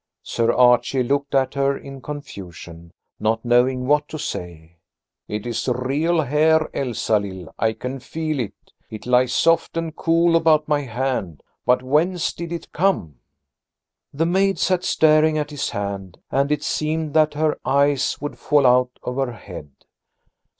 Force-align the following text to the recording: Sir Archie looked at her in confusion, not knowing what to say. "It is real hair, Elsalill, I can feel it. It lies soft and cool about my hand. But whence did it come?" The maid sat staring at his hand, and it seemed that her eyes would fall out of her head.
Sir 0.23 0.51
Archie 0.51 1.03
looked 1.03 1.35
at 1.35 1.53
her 1.53 1.77
in 1.77 2.01
confusion, 2.01 2.91
not 3.19 3.45
knowing 3.45 3.85
what 3.85 4.07
to 4.07 4.17
say. 4.17 4.77
"It 5.27 5.45
is 5.45 5.67
real 5.67 6.21
hair, 6.23 6.71
Elsalill, 6.75 7.53
I 7.59 7.73
can 7.73 7.99
feel 7.99 8.39
it. 8.39 8.55
It 8.89 9.05
lies 9.05 9.31
soft 9.31 9.77
and 9.77 9.95
cool 9.95 10.35
about 10.35 10.67
my 10.67 10.81
hand. 10.81 11.43
But 11.67 11.83
whence 11.83 12.33
did 12.33 12.51
it 12.51 12.71
come?" 12.73 13.17
The 14.11 14.25
maid 14.25 14.57
sat 14.57 14.83
staring 14.83 15.37
at 15.37 15.51
his 15.51 15.69
hand, 15.69 16.17
and 16.31 16.51
it 16.51 16.63
seemed 16.63 17.13
that 17.13 17.35
her 17.35 17.59
eyes 17.63 18.17
would 18.19 18.39
fall 18.39 18.65
out 18.65 18.97
of 19.03 19.17
her 19.17 19.31
head. 19.33 19.69